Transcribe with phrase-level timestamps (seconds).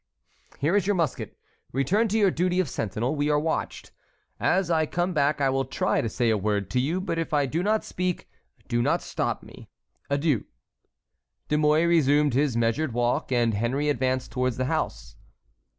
[0.57, 1.37] "Here is your musket;
[1.71, 3.15] return to your duty of sentinel.
[3.15, 3.91] We are watched.
[4.39, 7.35] As I come back I will try to say a word to you, but if
[7.35, 8.27] I do not speak,
[8.67, 9.69] do not stop me.
[10.09, 10.45] Adieu."
[11.49, 15.17] De Mouy resumed his measured walk, and Henry advanced towards the house.